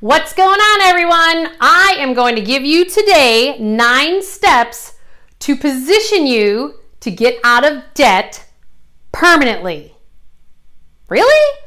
[0.00, 1.56] What's going on, everyone?
[1.60, 4.94] I am going to give you today nine steps
[5.40, 8.46] to position you to get out of debt
[9.10, 9.96] permanently.
[11.08, 11.58] Really?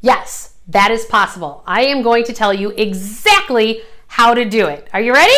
[0.00, 1.62] Yes, that is possible.
[1.66, 4.88] I am going to tell you exactly how to do it.
[4.94, 5.34] Are you ready?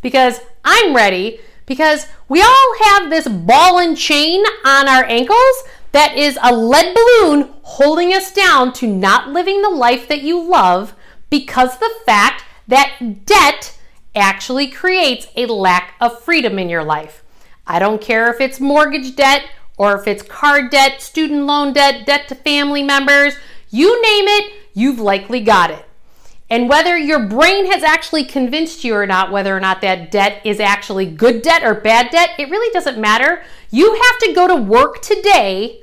[0.00, 6.16] Because I'm ready because we all have this ball and chain on our ankles that
[6.16, 10.94] is a lead balloon holding us down to not living the life that you love
[11.30, 13.78] because the fact that debt
[14.14, 17.22] actually creates a lack of freedom in your life.
[17.66, 22.06] I don't care if it's mortgage debt or if it's car debt, student loan debt,
[22.06, 23.36] debt to family members,
[23.70, 25.84] you name it, you've likely got it.
[26.50, 30.40] And whether your brain has actually convinced you or not, whether or not that debt
[30.44, 33.42] is actually good debt or bad debt, it really doesn't matter.
[33.70, 35.82] You have to go to work today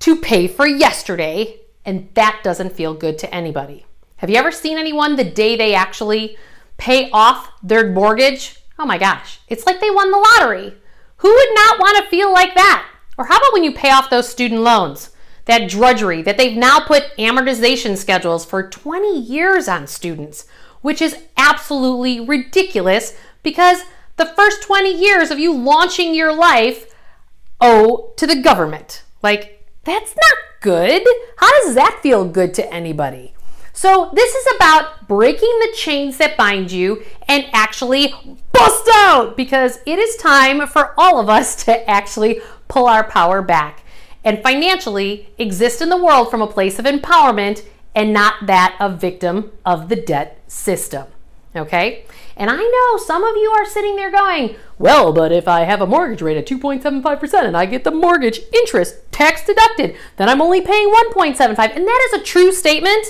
[0.00, 3.86] to pay for yesterday, and that doesn't feel good to anybody.
[4.18, 6.36] Have you ever seen anyone the day they actually
[6.76, 8.56] pay off their mortgage?
[8.76, 10.74] Oh my gosh, it's like they won the lottery.
[11.18, 12.88] Who would not want to feel like that?
[13.16, 15.10] Or how about when you pay off those student loans?
[15.44, 20.46] That drudgery that they've now put amortization schedules for 20 years on students,
[20.80, 23.82] which is absolutely ridiculous because
[24.16, 26.92] the first 20 years of you launching your life
[27.60, 29.04] owe to the government.
[29.22, 31.06] Like, that's not good.
[31.36, 33.34] How does that feel good to anybody?
[33.80, 38.12] So, this is about breaking the chains that bind you and actually
[38.50, 43.40] bust out because it is time for all of us to actually pull our power
[43.40, 43.84] back
[44.24, 49.00] and financially exist in the world from a place of empowerment and not that of
[49.00, 51.06] victim of the debt system.
[51.54, 52.04] Okay?
[52.36, 55.80] And I know some of you are sitting there going, well, but if I have
[55.80, 60.42] a mortgage rate at 2.75% and I get the mortgage interest tax deducted, then I'm
[60.42, 61.76] only paying 1.75.
[61.76, 63.06] And that is a true statement.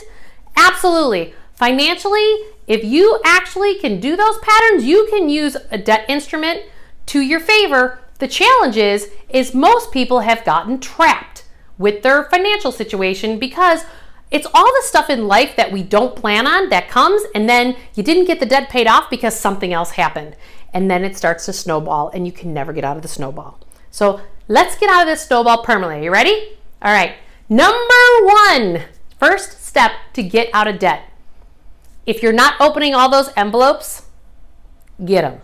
[0.59, 1.35] Absolutely.
[1.55, 6.63] Financially, if you actually can do those patterns, you can use a debt instrument
[7.07, 8.01] to your favor.
[8.19, 11.45] The challenge is, is most people have gotten trapped
[11.79, 13.85] with their financial situation because
[14.33, 17.77] it's all the stuff in life that we don't plan on that comes and then
[17.95, 20.37] you didn't get the debt paid off because something else happened.
[20.75, 23.61] And then it starts to snowball and you can never get out of the snowball.
[23.91, 26.05] So let's get out of this snowball permanently.
[26.05, 26.59] You ready?
[26.83, 27.15] All right.
[27.49, 27.79] Number
[28.21, 28.83] one,
[29.19, 31.11] first step to get out of debt.
[32.07, 34.07] If you're not opening all those envelopes,
[35.05, 35.41] get them.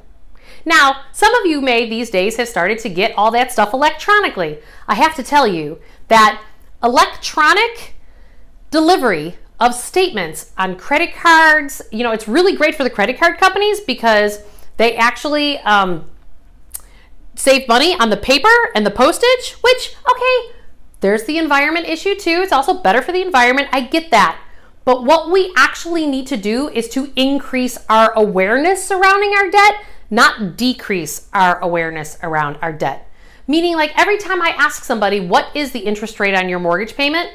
[0.65, 4.59] Now, some of you may these days have started to get all that stuff electronically.
[4.89, 6.43] I have to tell you that
[6.83, 7.95] electronic
[8.71, 13.39] delivery of statements on credit cards, you know, it's really great for the credit card
[13.39, 14.41] companies because
[14.79, 16.11] they actually um,
[17.35, 20.54] save money on the paper and the postage, which, okay,
[21.05, 22.41] there's the environment issue too.
[22.41, 23.69] It's also better for the environment.
[23.73, 24.41] I get that.
[24.87, 29.85] But what we actually need to do is to increase our awareness surrounding our debt,
[30.09, 33.07] not decrease our awareness around our debt.
[33.47, 36.97] Meaning, like every time I ask somebody, what is the interest rate on your mortgage
[36.97, 37.33] payment?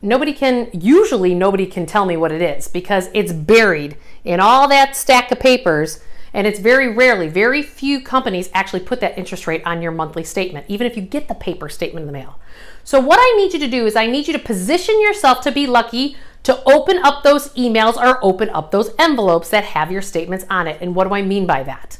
[0.00, 4.68] Nobody can, usually, nobody can tell me what it is because it's buried in all
[4.68, 5.98] that stack of papers.
[6.34, 10.24] And it's very rarely, very few companies actually put that interest rate on your monthly
[10.24, 12.40] statement, even if you get the paper statement in the mail.
[12.82, 15.52] So what I need you to do is I need you to position yourself to
[15.52, 20.02] be lucky to open up those emails or open up those envelopes that have your
[20.02, 20.78] statements on it.
[20.80, 21.98] And what do I mean by that?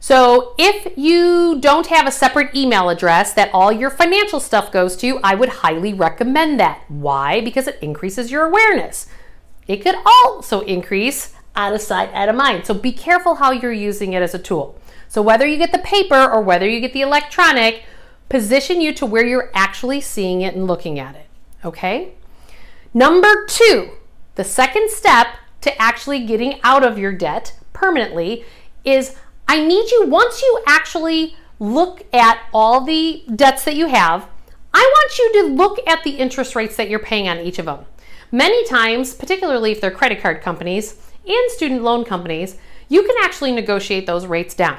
[0.00, 4.96] So if you don't have a separate email address that all your financial stuff goes
[4.96, 6.82] to, I would highly recommend that.
[6.88, 7.40] Why?
[7.40, 9.06] Because it increases your awareness.
[9.68, 12.66] It could also increase out of sight, out of mind.
[12.66, 14.78] So be careful how you're using it as a tool.
[15.08, 17.84] So whether you get the paper or whether you get the electronic,
[18.28, 21.26] position you to where you're actually seeing it and looking at it.
[21.64, 22.14] Okay?
[22.94, 23.90] Number two,
[24.36, 25.26] the second step
[25.60, 28.44] to actually getting out of your debt permanently
[28.84, 34.26] is I need you, once you actually look at all the debts that you have,
[34.72, 37.66] I want you to look at the interest rates that you're paying on each of
[37.66, 37.84] them.
[38.30, 42.56] Many times, particularly if they're credit card companies and student loan companies,
[42.88, 44.78] you can actually negotiate those rates down.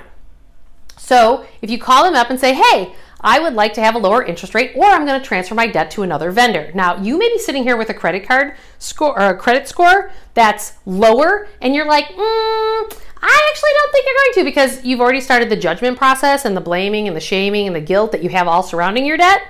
[0.98, 2.94] So if you call them up and say, hey,
[3.24, 5.68] I would like to have a lower interest rate or I'm going to transfer my
[5.68, 6.72] debt to another vendor.
[6.76, 10.12] Now, you may be sitting here with a credit card score or a credit score
[10.34, 15.00] that's lower and you're like, mm, I actually don't think you're going to because you've
[15.00, 18.24] already started the judgment process and the blaming and the shaming and the guilt that
[18.24, 19.42] you have all surrounding your debt.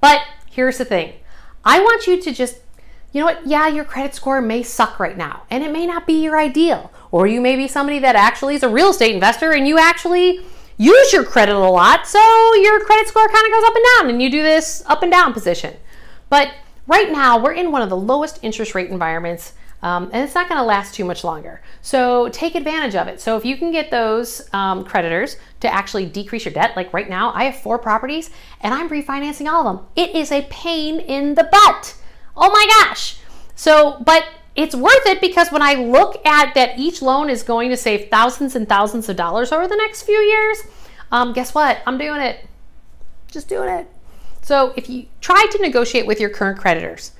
[0.00, 1.14] But here's the thing.
[1.64, 2.61] I want you to just
[3.12, 3.46] you know what?
[3.46, 6.90] Yeah, your credit score may suck right now and it may not be your ideal.
[7.10, 10.40] Or you may be somebody that actually is a real estate investor and you actually
[10.78, 12.18] use your credit a lot, so
[12.54, 15.12] your credit score kind of goes up and down, and you do this up and
[15.12, 15.76] down position.
[16.30, 16.54] But
[16.86, 20.48] right now, we're in one of the lowest interest rate environments Um, and it's not
[20.48, 21.60] going to last too much longer.
[21.80, 23.20] So take advantage of it.
[23.20, 27.10] So if you can get those um, creditors to actually decrease your debt, like right
[27.10, 28.30] now, I have four properties
[28.60, 29.86] and I'm refinancing all of them.
[29.96, 31.96] It is a pain in the butt.
[32.36, 33.16] Oh my gosh.
[33.54, 34.24] So, but
[34.54, 38.08] it's worth it because when I look at that each loan is going to save
[38.10, 40.62] thousands and thousands of dollars over the next few years,
[41.10, 41.78] um, guess what?
[41.86, 42.46] I'm doing it.
[43.28, 43.86] Just doing it.
[44.42, 47.12] So if you try to negotiate with your current creditors,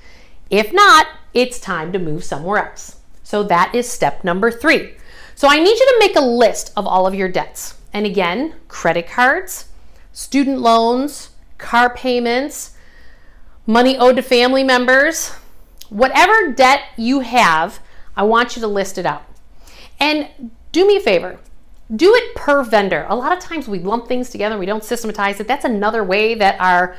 [0.49, 2.97] if not, it's time to move somewhere else.
[3.23, 4.93] So that is step number three.
[5.35, 7.75] So I need you to make a list of all of your debts.
[7.93, 9.69] And again, credit cards,
[10.11, 12.72] student loans, car payments,
[13.65, 15.31] money owed to family members,
[15.89, 17.79] whatever debt you have,
[18.15, 19.23] I want you to list it out.
[19.99, 21.39] And do me a favor,
[21.95, 23.05] do it per vendor.
[23.09, 25.47] A lot of times we lump things together we don't systematize it.
[25.47, 26.95] That's another way that our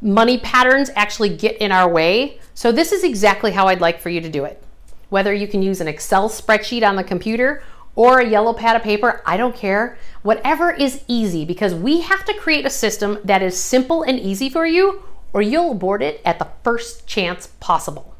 [0.00, 2.38] money patterns actually get in our way.
[2.54, 4.62] So this is exactly how I'd like for you to do it.
[5.08, 7.62] Whether you can use an Excel spreadsheet on the computer
[7.94, 9.98] or a yellow pad of paper, I don't care.
[10.22, 14.50] Whatever is easy because we have to create a system that is simple and easy
[14.50, 15.02] for you
[15.36, 18.16] or you'll abort it at the first chance possible.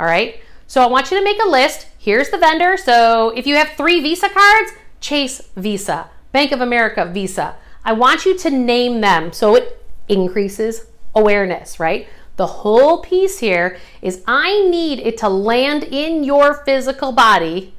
[0.00, 0.40] All right.
[0.66, 1.86] So I want you to make a list.
[1.96, 2.76] Here's the vendor.
[2.76, 7.54] So if you have three Visa cards, Chase Visa, Bank of America Visa.
[7.84, 12.08] I want you to name them so it increases awareness, right?
[12.34, 17.74] The whole piece here is I need it to land in your physical body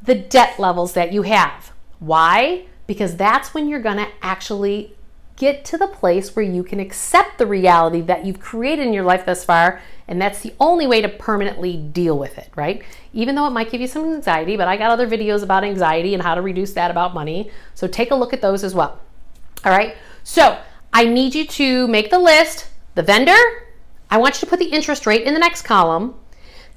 [0.00, 1.72] the debt levels that you have.
[1.98, 2.66] Why?
[2.86, 4.94] Because that's when you're going to actually
[5.40, 9.04] get to the place where you can accept the reality that you've created in your
[9.04, 9.80] life thus far.
[10.06, 12.82] And that's the only way to permanently deal with it, right?
[13.14, 16.12] Even though it might give you some anxiety, but I got other videos about anxiety
[16.12, 17.50] and how to reduce that about money.
[17.74, 19.00] So take a look at those as well.
[19.64, 19.96] All right.
[20.24, 20.60] So
[20.92, 23.40] I need you to make the list, the vendor,
[24.10, 26.16] I want you to put the interest rate in the next column.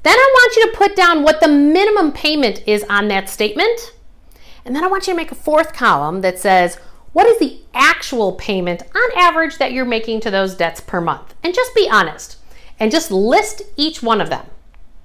[0.04, 3.94] Then I want you to put down what the minimum payment is on that statement.
[4.64, 6.80] And then I want you to make a fourth column that says,
[7.14, 11.34] what is the actual payment on average that you're making to those debts per month?
[11.44, 12.38] And just be honest
[12.80, 14.46] and just list each one of them.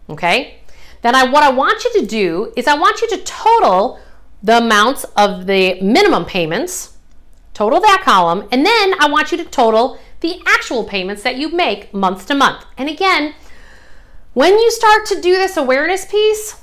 [0.08, 0.58] Okay?
[1.02, 4.00] Then I, what I want you to do is I want you to total
[4.42, 6.96] the amounts of the minimum payments,
[7.54, 11.50] total that column, and then I want you to total the actual payments that you
[11.50, 12.64] make month to month.
[12.76, 13.34] And again,
[14.32, 16.60] when you start to do this awareness piece,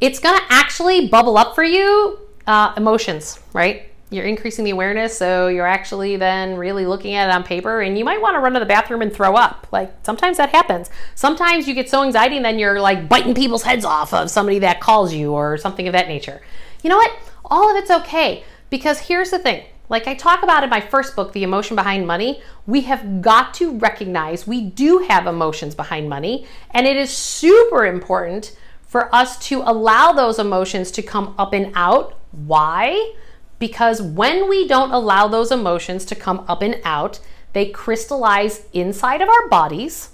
[0.00, 3.90] it's to actually bubble up for you uh, emotions, right?
[4.10, 7.98] You're increasing the awareness, so you're actually then really looking at it on paper, and
[7.98, 9.66] you might want to run to the bathroom and throw up.
[9.72, 10.90] Like sometimes that happens.
[11.14, 14.60] Sometimes you get so anxiety, and then you're like biting people's heads off of somebody
[14.60, 16.40] that calls you or something of that nature.
[16.82, 17.12] You know what?
[17.44, 21.14] All of it's okay because here's the thing like I talk about in my first
[21.14, 26.08] book, The Emotion Behind Money, we have got to recognize we do have emotions behind
[26.08, 31.52] money, and it is super important for us to allow those emotions to come up
[31.52, 32.18] and out.
[32.32, 33.14] Why?
[33.58, 37.20] Because when we don't allow those emotions to come up and out,
[37.52, 40.10] they crystallize inside of our bodies.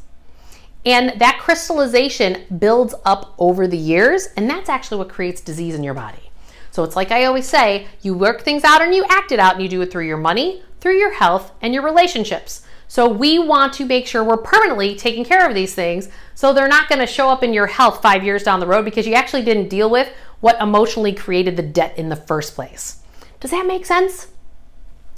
[0.84, 5.84] And that crystallization builds up over the years, and that's actually what creates disease in
[5.84, 6.30] your body.
[6.70, 9.54] So it's like I always say, you work things out and you act it out
[9.54, 12.62] and you do it through your money, through your health, and your relationships.
[12.88, 16.68] So we want to make sure we're permanently taking care of these things so they're
[16.68, 19.42] not to show up in your health five years down the road because you actually
[19.42, 20.08] didn't deal with
[20.40, 23.01] what emotionally created the debt in the first place.
[23.42, 24.28] Does that make sense?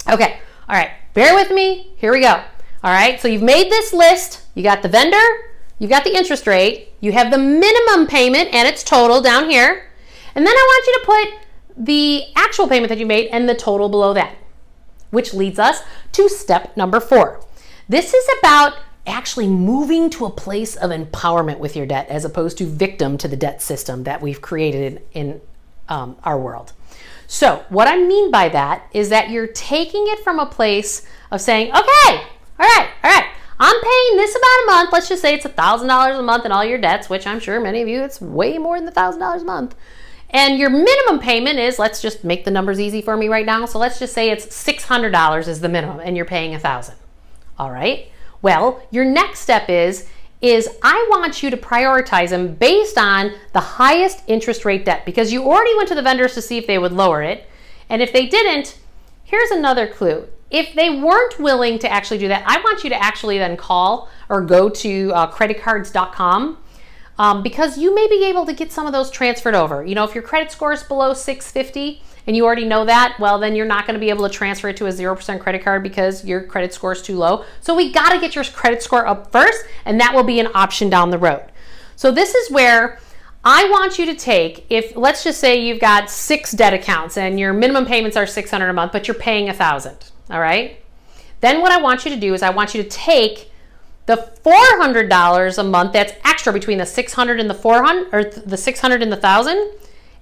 [0.09, 1.91] Okay, all right, bear with me.
[1.95, 2.43] Here we go.
[2.83, 4.41] All right, so you've made this list.
[4.55, 5.21] You got the vendor,
[5.77, 9.91] you've got the interest rate, you have the minimum payment and its total down here.
[10.33, 13.53] And then I want you to put the actual payment that you made and the
[13.53, 14.35] total below that,
[15.11, 17.45] which leads us to step number four.
[17.87, 18.73] This is about
[19.05, 23.27] actually moving to a place of empowerment with your debt as opposed to victim to
[23.27, 25.41] the debt system that we've created in, in
[25.89, 26.73] um, our world.
[27.35, 31.41] So, what I mean by that is that you're taking it from a place of
[31.41, 32.21] saying, okay, all
[32.59, 33.25] right, all right,
[33.59, 34.93] I'm paying this amount a month.
[34.93, 37.81] Let's just say it's $1,000 a month and all your debts, which I'm sure many
[37.81, 39.75] of you, it's way more than $1,000 a month.
[40.29, 43.65] And your minimum payment is, let's just make the numbers easy for me right now.
[43.65, 46.95] So let's just say it's $600 is the minimum and you're paying a 1000
[47.59, 48.09] All right.
[48.41, 50.07] Well, your next step is,
[50.45, 55.33] is I want you to prioritize them based on the highest interest rate debt because
[55.33, 57.47] you already went to the vendors to see if they would lower it.
[57.89, 58.77] And if they didn't,
[59.23, 60.27] here's another clue.
[60.51, 64.09] If they weren't willing to actually do that, I want you to actually then call
[64.29, 66.57] or go to uh, creditcards.com
[67.17, 69.83] um, because you may be able to get some of those transferred over.
[69.83, 73.39] You know, if your credit score is below 650 and you already know that, well,
[73.39, 75.83] then you're not going to be able to transfer it to a 0% credit card
[75.83, 77.45] because your credit score is too low.
[77.61, 80.47] So we got to get your credit score up first, and that will be an
[80.55, 81.45] option down the road.
[81.95, 82.99] So this is where
[83.43, 87.39] I want you to take, if let's just say you've got six debt accounts and
[87.39, 90.83] your minimum payments are 600 a month, but you're paying a thousand, all right?
[91.41, 93.51] Then what I want you to do is I want you to take
[94.07, 99.01] the $400 a month that's extra between the 600 and the 400 or the 600
[99.03, 99.71] and the 1000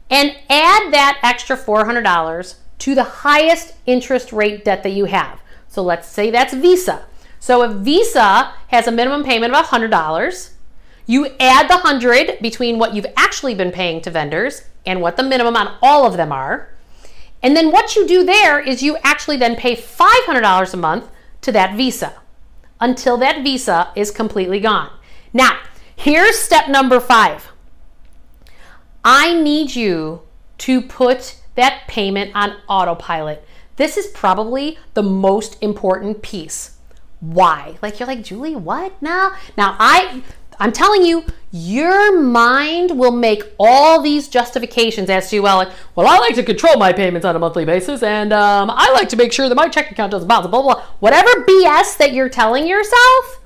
[0.10, 5.42] and add that extra $400 to the highest interest rate debt that you have.
[5.68, 7.06] So let's say that's Visa.
[7.40, 10.52] So if Visa has a minimum payment of $100,
[11.06, 15.24] you add the 100 between what you've actually been paying to vendors and what the
[15.24, 16.70] minimum on all of them are.
[17.42, 21.10] And then what you do there is you actually then pay $500 a month
[21.42, 22.14] to that Visa
[22.80, 24.92] until that Visa is completely gone.
[25.34, 25.60] Now,
[25.96, 27.53] here's step number five.
[29.04, 30.22] I need you
[30.60, 33.46] to put that payment on autopilot.
[33.76, 36.78] This is probably the most important piece.
[37.20, 37.78] Why?
[37.82, 39.36] Like you're like, Julie, what now?
[39.58, 40.24] Now I
[40.60, 46.08] I'm telling you, your mind will make all these justifications as to, well, like, well,
[46.08, 49.16] I like to control my payments on a monthly basis, and um, I like to
[49.16, 50.84] make sure that my check account doesn't bounce, blah, blah, blah.
[51.00, 53.42] Whatever BS that you're telling yourself,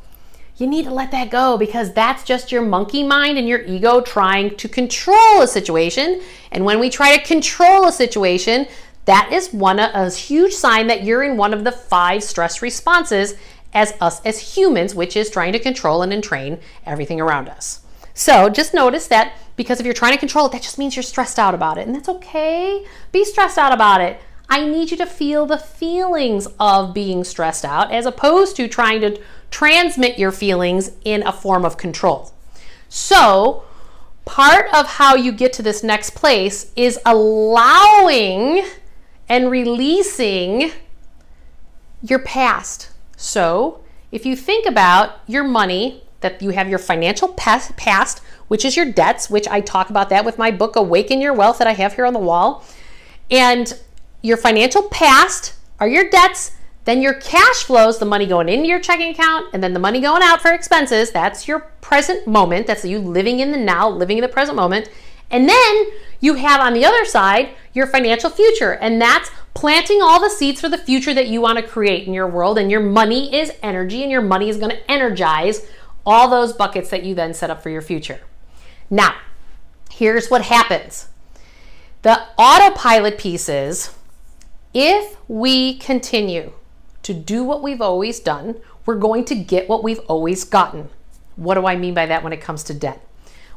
[0.57, 4.01] you need to let that go because that's just your monkey mind and your ego
[4.01, 6.21] trying to control a situation.
[6.51, 8.67] And when we try to control a situation,
[9.05, 12.61] that is one of a huge sign that you're in one of the five stress
[12.61, 13.35] responses
[13.73, 17.81] as us as humans, which is trying to control and entrain everything around us.
[18.15, 21.03] So just notice that because if you're trying to control it, that just means you're
[21.03, 21.85] stressed out about it.
[21.85, 22.83] And that's okay.
[23.11, 24.19] Be stressed out about it.
[24.49, 29.01] I need you to feel the feelings of being stressed out as opposed to trying
[29.01, 32.31] to transmit your feelings in a form of control.
[32.89, 33.63] So,
[34.25, 38.65] part of how you get to this next place is allowing
[39.29, 40.71] and releasing
[42.01, 42.91] your past.
[43.15, 48.75] So, if you think about your money, that you have your financial past, which is
[48.75, 51.73] your debts, which I talk about that with my book, Awaken Your Wealth, that I
[51.73, 52.65] have here on the wall.
[53.29, 53.77] And
[54.21, 56.56] your financial past are your debts,
[56.87, 59.99] then your cash flows, the money going into your checking account, and then the money
[59.99, 61.11] going out for expenses.
[61.11, 62.65] That's your present moment.
[62.65, 64.89] That's you living in the now, living in the present moment.
[65.29, 65.87] And then
[66.21, 70.61] you have on the other side your financial future, and that's planting all the seeds
[70.61, 72.57] for the future that you want to create in your world.
[72.57, 75.67] And your money is energy, and your money is going to energize
[76.05, 78.21] all those buckets that you then set up for your future.
[78.89, 79.13] Now,
[79.91, 81.09] here's what happens
[82.03, 83.93] the autopilot pieces,
[84.73, 86.53] if we continue
[87.07, 90.89] to do what we've always done, we're going to get what we've always gotten.
[91.37, 93.01] What do I mean by that when it comes to debt?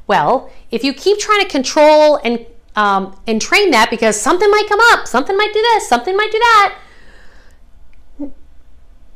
[0.07, 4.69] Well, if you keep trying to control and um, and train that because something might
[4.69, 6.79] come up, something might do this, something might do that.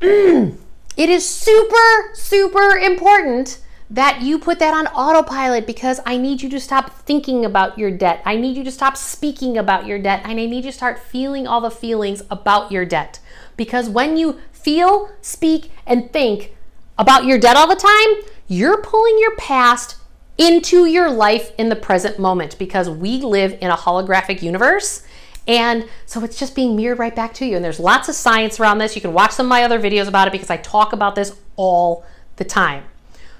[0.97, 6.49] it is super, super important that you put that on autopilot because I need you
[6.49, 8.21] to stop thinking about your debt.
[8.25, 10.21] I need you to stop speaking about your debt.
[10.23, 13.19] And I need you to start feeling all the feelings about your debt.
[13.57, 16.55] Because when you feel, speak, and think
[16.97, 19.97] about your debt all the time, you're pulling your past
[20.37, 25.05] into your life in the present moment because we live in a holographic universe.
[25.47, 27.55] And so it's just being mirrored right back to you.
[27.55, 28.95] And there's lots of science around this.
[28.95, 31.35] You can watch some of my other videos about it because I talk about this
[31.55, 32.03] all
[32.37, 32.83] the time.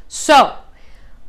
[0.07, 0.55] So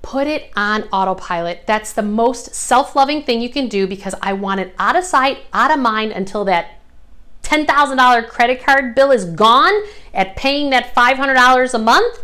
[0.03, 1.67] put it on autopilot.
[1.67, 5.05] That's the most self loving thing you can do because I want it out of
[5.05, 6.76] sight, out of mind until that
[7.47, 9.73] $10,000 credit card bill is gone
[10.13, 12.21] at paying that $500 a month.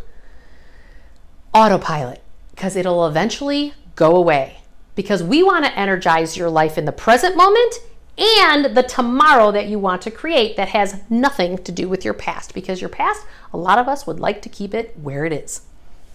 [1.55, 2.23] Autopilot
[2.63, 4.59] because it'll eventually go away.
[4.95, 7.81] Because we want to energize your life in the present moment
[8.17, 12.15] and the tomorrow that you want to create that has nothing to do with your
[12.15, 12.55] past.
[12.55, 15.63] Because your past, a lot of us would like to keep it where it is,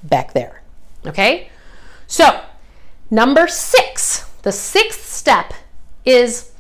[0.03, 0.61] back there.
[1.05, 1.49] Okay?
[2.05, 2.43] So,
[3.11, 5.53] number six, the sixth step
[6.05, 6.51] is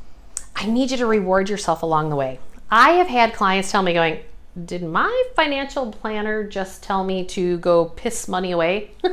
[0.59, 2.39] I need you to reward yourself along the way.
[2.71, 4.21] I have had clients tell me, going,
[4.65, 8.89] Did my financial planner just tell me to go piss money away?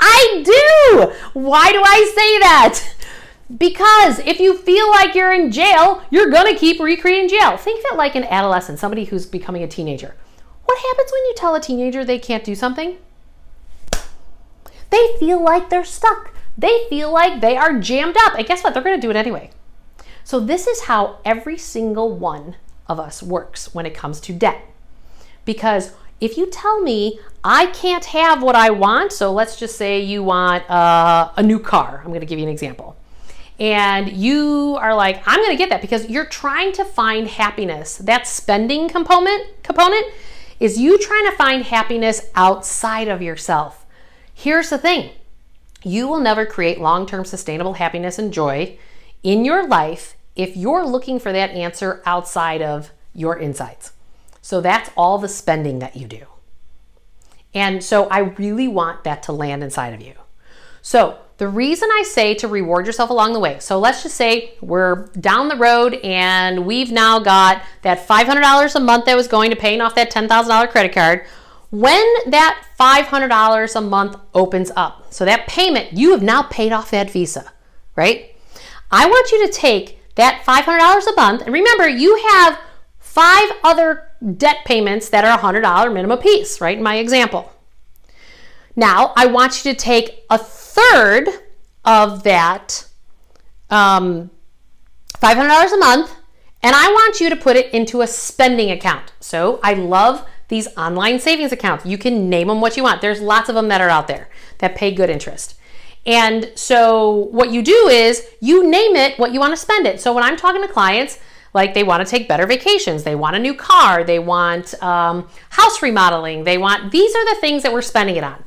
[0.00, 1.12] I do.
[1.38, 2.94] Why do I say that?
[3.58, 7.58] Because if you feel like you're in jail, you're to keep recreating jail.
[7.58, 10.16] Think of it like an adolescent, somebody who's becoming a teenager.
[10.64, 12.96] What happens when you tell a teenager they can't do something?
[14.88, 16.32] They feel like they're stuck.
[16.56, 18.38] They feel like they are jammed up.
[18.38, 18.72] And guess what?
[18.72, 19.50] They're to do it anyway.
[20.26, 22.56] So, this is how every single one
[22.88, 24.60] of us works when it comes to debt.
[25.44, 30.00] Because if you tell me I can't have what I want, so let's just say
[30.00, 32.00] you want uh, a new car.
[32.00, 32.96] I'm going to give you an example.
[33.60, 37.96] And you are like, I'm going to get that because you're trying to find happiness.
[37.98, 40.06] That spending component component
[40.58, 43.86] is you trying to find happiness outside of yourself.
[44.34, 45.12] Here's the thing.
[45.84, 48.76] you will never create long term sustainable happiness and joy
[49.26, 53.92] in your life if you're looking for that answer outside of your insights.
[54.40, 56.26] So that's all the spending that you do.
[57.52, 60.14] And so I really want that to land inside of you.
[60.80, 64.52] So the reason I say to reward yourself along the way, so let's just say
[64.60, 69.50] we're down the road and we've now got that $500 a month that was going
[69.50, 71.26] to paying off that $10,000 credit card
[71.70, 76.92] when that $500 a month opens up, so that payment, you have now paid off
[76.92, 77.52] that visa,
[77.96, 78.35] right?
[78.90, 82.58] I want you to take that $500 a month, and remember, you have
[82.98, 86.76] five other debt payments that are $100 minimum piece, right?
[86.76, 87.52] In my example.
[88.74, 91.28] Now, I want you to take a third
[91.84, 92.86] of that
[93.70, 94.30] um,
[95.14, 96.14] $500 a month,
[96.62, 99.12] and I want you to put it into a spending account.
[99.20, 101.86] So I love these online savings accounts.
[101.86, 103.00] You can name them what you want.
[103.00, 104.28] There's lots of them that are out there
[104.58, 105.55] that pay good interest.
[106.06, 110.00] And so what you do is you name it what you want to spend it.
[110.00, 111.18] So when I'm talking to clients,
[111.52, 115.28] like they want to take better vacations, they want a new car, they want um,
[115.50, 118.44] house remodeling, they want these are the things that we're spending it on.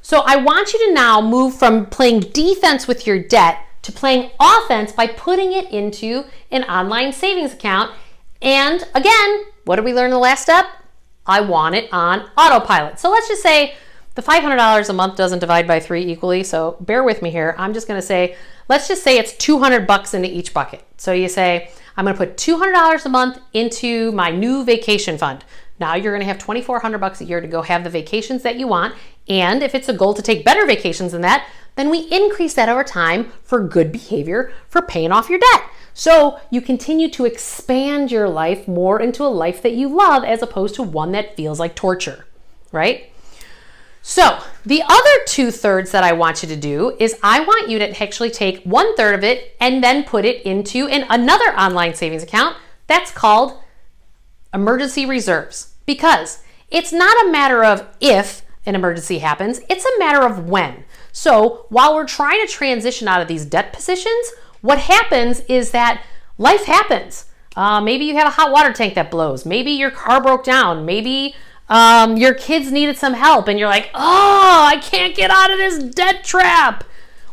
[0.00, 4.30] So I want you to now move from playing defense with your debt to playing
[4.40, 7.92] offense by putting it into an online savings account.
[8.40, 10.66] And again, what did we learn in the last step?
[11.26, 12.98] I want it on autopilot.
[12.98, 13.74] So let's just say
[14.14, 16.44] the $500 a month doesn't divide by three equally.
[16.44, 17.54] So bear with me here.
[17.58, 18.36] I'm just to say,
[18.68, 20.84] let's just say it's 200 bucks into each bucket.
[20.96, 25.44] So you say, I'm to put $200 a month into my new vacation fund.
[25.78, 28.68] Now you're to have 2400 bucks a year to go have the vacations that you
[28.68, 28.94] want.
[29.28, 32.68] And if it's a goal to take better vacations than that, then we increase that
[32.68, 35.62] over time for good behavior for paying off your debt.
[35.94, 40.42] So you continue to expand your life more into a life that you love as
[40.42, 42.26] opposed to one that feels like torture,
[42.72, 43.11] right?
[44.02, 47.78] So the other two thirds that I want you to do is I want you
[47.78, 51.94] to actually take one third of it and then put it into an, another online
[51.94, 52.56] savings account
[52.88, 53.60] that's called
[54.52, 60.26] emergency reserves because it's not a matter of if an emergency happens, it's a matter
[60.26, 60.84] of when.
[61.12, 66.04] So while we're trying to transition out of these debt positions, what happens is that
[66.38, 67.26] life happens.
[67.54, 69.44] Uh, maybe you have a hot water tank that blows.
[69.44, 70.86] Maybe your car broke down.
[70.86, 71.34] Maybe
[71.68, 75.58] um, your kids needed some help and you're like, oh, I can't get out of
[75.58, 76.84] this debt trap.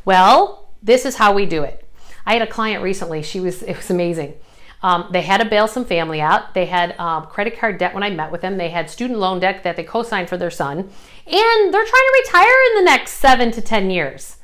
[0.06, 1.86] Well, this is how we do it.
[2.26, 3.22] I had a client recently.
[3.22, 4.36] She was, it was amazing.
[4.82, 6.54] Um, they had to bail some family out.
[6.54, 8.58] They had um, credit card debt when I met with them.
[8.58, 10.78] They had student loan debt that they co signed for their son.
[10.80, 14.38] And they're trying to retire in the next seven to 10 years.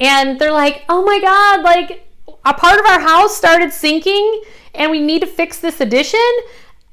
[0.00, 2.08] And they're like, oh my God, like
[2.44, 4.42] a part of our house started sinking
[4.74, 6.20] and we need to fix this addition,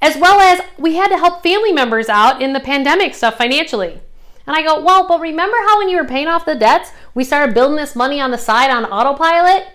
[0.02, 4.00] as well as we had to help family members out in the pandemic stuff financially.
[4.46, 7.22] And I go, well, but remember how when you were paying off the debts, we
[7.22, 9.68] started building this money on the side on autopilot?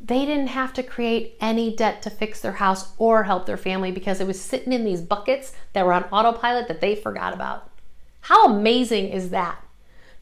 [0.00, 3.92] They didn't have to create any debt to fix their house or help their family
[3.92, 7.70] because it was sitting in these buckets that were on autopilot that they forgot about.
[8.22, 9.62] How amazing is that?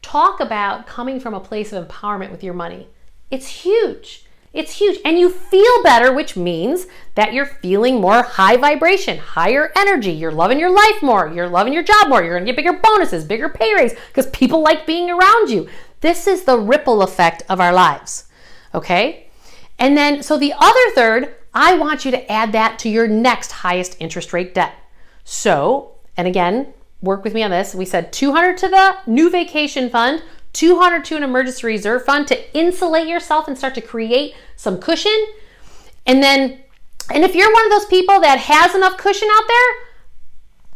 [0.03, 2.87] Talk about coming from a place of empowerment with your money.
[3.31, 4.24] It's huge.
[4.55, 4.99] It's huge.
[5.03, 10.11] And you feel better, which means that you're feeling more high vibration, higher energy.
[10.11, 11.27] You're loving your life more.
[11.27, 12.23] You're loving your job more.
[12.23, 15.67] You're going to get bigger bonuses, bigger pay raise because people like being around you.
[15.99, 18.25] This is the ripple effect of our lives.
[18.73, 19.27] Okay?
[19.77, 23.51] And then, so the other third, I want you to add that to your next
[23.51, 24.73] highest interest rate debt.
[25.25, 27.75] So, and again, work with me on this.
[27.75, 30.23] We said 200 to the new vacation fund,
[30.55, 35.25] 200 to an emergency reserve fund to insulate yourself and start to create some cushion.
[36.05, 36.61] And then,
[37.13, 39.87] and if you're one of those people that has enough cushion out there,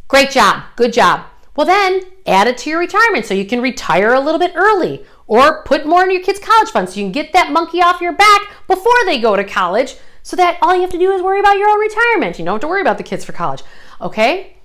[0.10, 1.26] great job, good job.
[1.56, 5.06] Well, then add it to your retirement so you can retire a little bit early
[5.28, 8.02] or put more in your kids' college fund so you can get that monkey off
[8.02, 11.22] your back before they go to college so that all you have to do is
[11.22, 12.38] worry about your own retirement.
[12.38, 13.64] You don't have to worry about the kids for college.
[14.02, 14.58] Okay?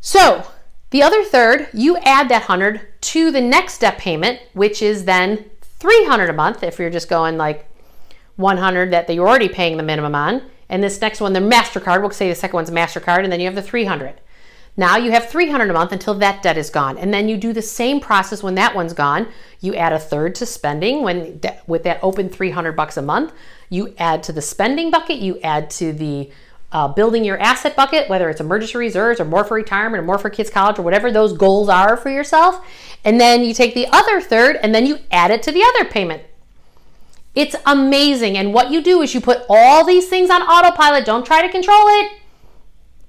[0.00, 0.46] So,
[0.94, 5.50] the other third, you add that 100 to the next step payment, which is then
[5.60, 7.68] 300 a month if you're just going like
[8.36, 10.42] 100 that you're already paying the minimum on.
[10.68, 13.46] And this next one, the MasterCard, we'll say the second one's MasterCard, and then you
[13.46, 14.20] have the 300.
[14.76, 16.96] Now you have 300 a month until that debt is gone.
[16.96, 19.26] And then you do the same process when that one's gone.
[19.58, 23.32] You add a third to spending when with that open 300 bucks a month.
[23.68, 26.30] You add to the spending bucket, you add to the
[26.74, 30.18] uh, building your asset bucket, whether it's emergency reserves or more for retirement or more
[30.18, 32.66] for kids' college or whatever those goals are for yourself.
[33.04, 35.88] And then you take the other third and then you add it to the other
[35.88, 36.24] payment.
[37.36, 38.36] It's amazing.
[38.36, 41.04] And what you do is you put all these things on autopilot.
[41.04, 42.12] Don't try to control it.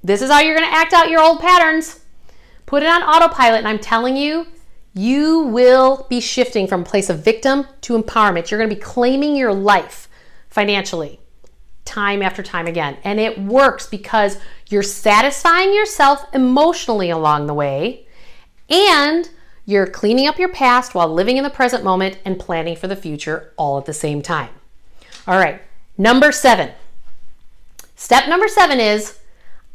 [0.03, 2.01] This is how you're going to act out your old patterns.
[2.67, 3.59] Put it on autopilot.
[3.59, 4.45] And I'm telling you,
[4.93, 8.51] you will be shifting from place of victim to empowerment.
[8.51, 10.07] You're going to be claiming your life
[10.49, 11.19] financially
[11.95, 12.97] time after time again.
[13.03, 18.05] And it works because you're satisfying yourself emotionally along the way
[18.69, 19.29] and
[19.65, 22.95] you're cleaning up your past while living in the present moment and planning for the
[22.95, 24.49] future all at the same time.
[25.25, 25.61] All right,
[25.97, 26.71] number seven.
[27.95, 29.17] Step number seven is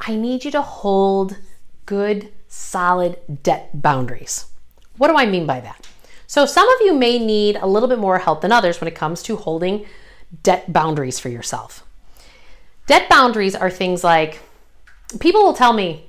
[0.01, 1.39] I need you to hold
[1.87, 4.47] good, solid debt boundaries.
[4.99, 5.89] What do I mean by that?
[6.27, 8.95] So, some of you may need a little bit more help than others when it
[8.95, 9.87] comes to holding
[10.45, 11.85] debt boundaries for yourself.
[12.87, 14.41] Debt boundaries are things like
[15.19, 16.05] people will tell me,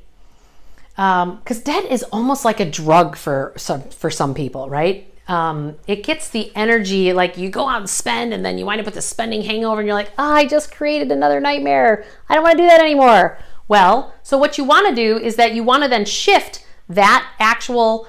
[0.95, 5.07] because um, debt is almost like a drug for some for some people, right?
[5.27, 8.79] Um, it gets the energy like you go out and spend, and then you wind
[8.79, 12.03] up with the spending hangover, and you're like, oh, I just created another nightmare.
[12.27, 13.37] I don't want to do that anymore.
[13.67, 17.25] Well, so what you want to do is that you want to then shift that
[17.39, 18.07] actual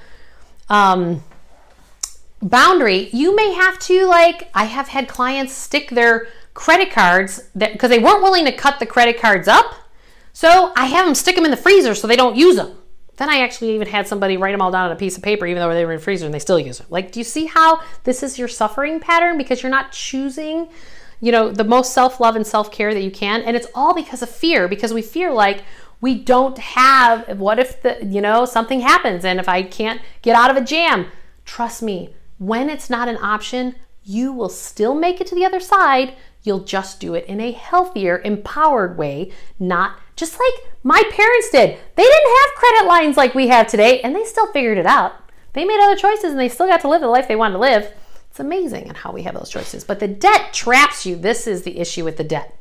[0.68, 1.22] um,
[2.40, 3.09] boundary.
[3.12, 7.91] You may have to like I have had clients stick their credit cards that because
[7.91, 9.75] they weren't willing to cut the credit cards up.
[10.33, 12.77] So I have them stick them in the freezer so they don't use them.
[13.17, 15.47] Then I actually even had somebody write them all down on a piece of paper,
[15.47, 16.87] even though they were in the freezer and they still use them.
[16.91, 19.37] Like, do you see how this is your suffering pattern?
[19.37, 20.69] Because you're not choosing,
[21.21, 23.43] you know, the most self love and self care that you can.
[23.43, 25.62] And it's all because of fear, because we fear like
[26.01, 30.35] we don't have, what if the, you know, something happens and if I can't get
[30.35, 31.07] out of a jam?
[31.45, 35.61] Trust me, when it's not an option, you will still make it to the other
[35.61, 36.15] side.
[36.43, 41.79] You'll just do it in a healthier, empowered way, not just like my parents did.
[41.95, 45.15] They didn't have credit lines like we have today, and they still figured it out.
[45.53, 47.61] They made other choices and they still got to live the life they wanted to
[47.61, 47.93] live.
[48.31, 49.85] It's amazing and how we have those choices.
[49.85, 51.17] But the debt traps you.
[51.17, 52.57] This is the issue with the debt.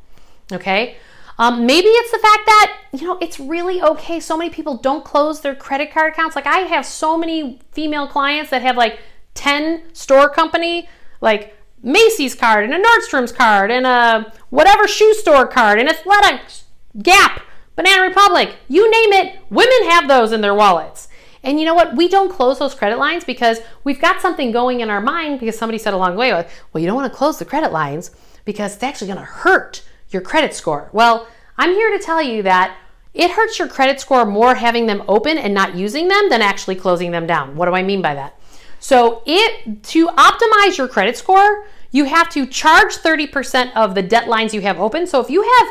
[0.51, 0.97] Okay?
[1.39, 4.19] Um, maybe it's the fact that, you know, it's really okay.
[4.19, 6.35] So many people don't close their credit card accounts.
[6.35, 8.99] Like I have so many female clients that have like
[9.33, 10.89] 10 store company,
[11.21, 16.65] like Macy's card and a Nordstrom's card and a whatever shoe store card and Athletics,
[17.01, 17.41] Gap,
[17.75, 21.07] Banana Republic, you name it, women have those in their wallets.
[21.43, 21.95] And you know what?
[21.95, 25.57] We don't close those credit lines because we've got something going in our mind because
[25.57, 28.11] somebody said along the way, well, you don't want to close the credit lines
[28.45, 30.89] because it's actually going to hurt your credit score.
[30.91, 32.77] Well, I'm here to tell you that
[33.13, 36.75] it hurts your credit score more having them open and not using them than actually
[36.75, 37.55] closing them down.
[37.55, 38.39] What do I mean by that?
[38.81, 44.27] So it to optimize your credit score, you have to charge 30% of the debt
[44.27, 45.05] lines you have open.
[45.05, 45.67] So if you have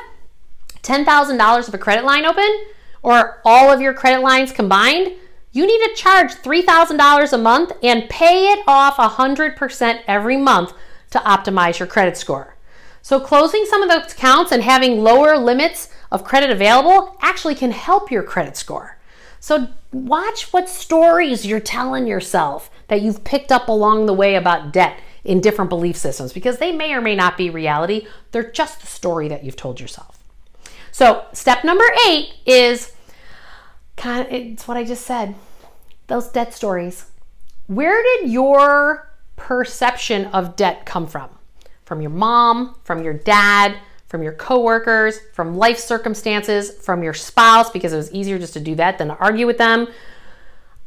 [0.82, 2.64] $10,000 of a credit line open
[3.02, 5.12] or all of your credit lines combined,
[5.50, 10.72] you need to charge $3,000 a month and pay it off 100% every month
[11.10, 12.56] to optimize your credit score.
[13.02, 17.72] So closing some of those accounts and having lower limits of credit available actually can
[17.72, 18.98] help your credit score.
[19.40, 24.72] So watch what stories you're telling yourself that you've picked up along the way about
[24.72, 28.06] debt in different belief systems because they may or may not be reality.
[28.32, 30.18] They're just the story that you've told yourself.
[30.92, 32.92] So, step number eight is
[33.96, 35.34] kind of, it's what I just said
[36.06, 37.06] those debt stories.
[37.68, 41.30] Where did your perception of debt come from?
[41.84, 43.78] From your mom, from your dad,
[44.10, 48.60] from your coworkers, from life circumstances, from your spouse, because it was easier just to
[48.60, 49.86] do that than to argue with them.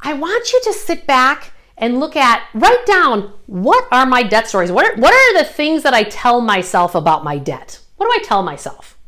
[0.02, 4.46] I want you to sit back and look at, write down what are my debt
[4.46, 4.70] stories?
[4.70, 7.80] What are, what are the things that I tell myself about my debt?
[7.96, 8.98] What do I tell myself?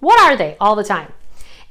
[0.00, 1.12] What are they all the time?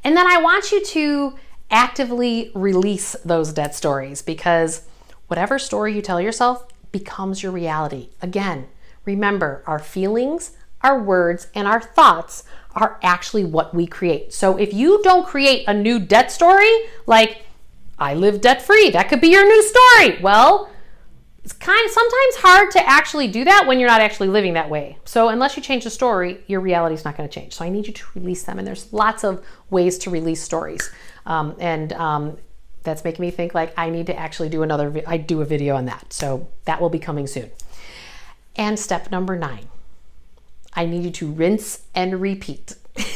[0.02, 1.36] And then I want you to
[1.70, 4.88] actively release those debt stories because
[5.28, 8.08] whatever story you tell yourself becomes your reality.
[8.22, 8.68] Again,
[9.04, 12.44] remember our feelings, our words, and our thoughts
[12.76, 14.34] are actually what we create.
[14.34, 16.72] So if you don't create a new debt story,
[17.06, 17.44] like
[17.98, 18.90] I live debt free.
[18.92, 20.22] That could be your new story.
[20.22, 20.70] Well,
[21.44, 24.70] it's kind of sometimes hard to actually do that when you're not actually living that
[24.70, 24.98] way.
[25.04, 27.54] So unless you change the story, your reality is not going to change.
[27.54, 30.92] So I need you to release them, and there's lots of ways to release stories,
[31.26, 32.38] um, and um,
[32.84, 35.02] that's making me think like I need to actually do another.
[35.08, 37.50] I do a video on that, so that will be coming soon.
[38.56, 39.70] And step number nine,
[40.74, 42.76] I need you to rinse and repeat.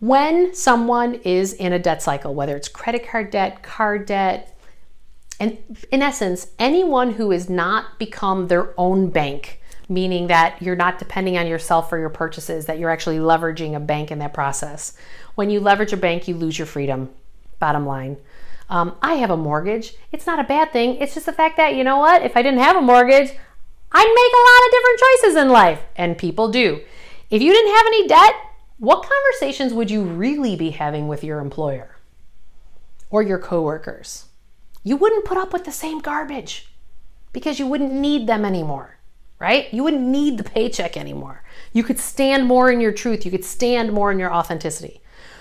[0.00, 4.56] when someone is in a debt cycle, whether it's credit card debt, car debt,
[5.38, 5.58] and
[5.90, 11.36] in essence, anyone who has not become their own bank, meaning that you're not depending
[11.36, 14.96] on yourself for your purchases, that you're actually leveraging a bank in that process.
[15.34, 17.10] When you leverage a bank, you lose your freedom,
[17.58, 18.16] bottom line.
[18.68, 19.94] Um, I have a mortgage.
[20.10, 20.96] It's not a bad thing.
[20.96, 22.22] It's just the fact that, you know what?
[22.22, 23.32] If I didn't have a mortgage,
[23.98, 25.80] I'd make a lot of different choices in life.
[25.96, 26.80] And people do.
[27.30, 28.34] If you didn't have any debt,
[28.78, 31.96] what conversations would you really be having with your employer
[33.10, 34.26] or your coworkers?
[34.86, 36.68] you wouldn't put up with the same garbage
[37.32, 38.98] because you wouldn't need them anymore,
[39.40, 39.66] right?
[39.74, 41.42] You wouldn't need the paycheck anymore.
[41.72, 45.00] You could stand more in your truth, you could stand more in your authenticity.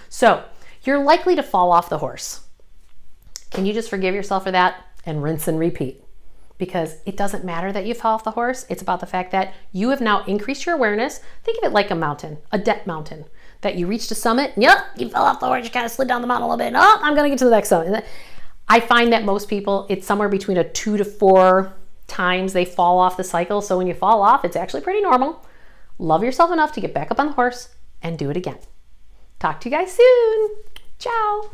[0.09, 0.43] So,
[0.81, 2.41] you're likely to fall off the horse.
[3.51, 6.03] Can you just forgive yourself for that and rinse and repeat?
[6.57, 8.65] Because it doesn't matter that you fell off the horse.
[8.69, 11.19] It's about the fact that you have now increased your awareness.
[11.43, 13.25] Think of it like a mountain, a debt mountain,
[13.61, 14.53] that you reached a summit.
[14.55, 15.65] Yep, you fell off the horse.
[15.65, 16.73] You kind of slid down the mountain a little bit.
[16.75, 18.05] Oh, I'm going to get to the next summit.
[18.67, 21.73] I find that most people, it's somewhere between a two to four
[22.07, 23.61] times they fall off the cycle.
[23.61, 25.45] So when you fall off, it's actually pretty normal.
[25.99, 27.69] Love yourself enough to get back up on the horse
[28.01, 28.59] and do it again.
[29.39, 30.49] Talk to you guys soon.
[30.99, 31.49] Ciao.